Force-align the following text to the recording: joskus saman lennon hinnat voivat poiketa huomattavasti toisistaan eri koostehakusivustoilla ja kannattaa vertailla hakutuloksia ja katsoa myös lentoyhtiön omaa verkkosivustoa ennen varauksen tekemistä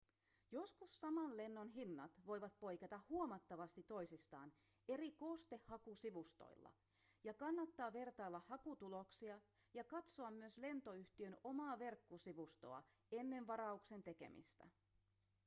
joskus 0.51 0.97
saman 0.99 1.37
lennon 1.37 1.69
hinnat 1.69 2.11
voivat 2.25 2.59
poiketa 2.59 2.99
huomattavasti 3.09 3.83
toisistaan 3.83 4.53
eri 4.87 5.11
koostehakusivustoilla 5.11 6.71
ja 7.23 7.33
kannattaa 7.33 7.93
vertailla 7.93 8.39
hakutuloksia 8.39 9.41
ja 9.73 9.83
katsoa 9.83 10.31
myös 10.31 10.57
lentoyhtiön 10.57 11.37
omaa 11.43 11.79
verkkosivustoa 11.79 12.83
ennen 13.11 13.47
varauksen 13.47 14.03
tekemistä 14.03 14.65